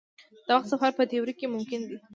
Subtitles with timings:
[0.47, 1.97] د وخت سفر په تیوري کې ممکن دی.